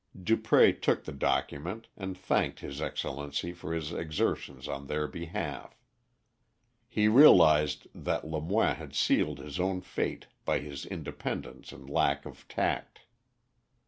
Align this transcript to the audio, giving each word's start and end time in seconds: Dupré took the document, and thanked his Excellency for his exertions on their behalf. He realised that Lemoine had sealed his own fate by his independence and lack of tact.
Dupré 0.17 0.81
took 0.81 1.03
the 1.03 1.11
document, 1.11 1.87
and 1.95 2.17
thanked 2.17 2.61
his 2.61 2.81
Excellency 2.81 3.53
for 3.53 3.71
his 3.71 3.91
exertions 3.93 4.67
on 4.67 4.87
their 4.87 5.07
behalf. 5.07 5.79
He 6.89 7.07
realised 7.07 7.85
that 7.93 8.25
Lemoine 8.27 8.77
had 8.77 8.95
sealed 8.95 9.37
his 9.37 9.59
own 9.59 9.81
fate 9.81 10.25
by 10.43 10.57
his 10.57 10.87
independence 10.87 11.71
and 11.71 11.87
lack 11.87 12.25
of 12.25 12.47
tact. 12.47 13.01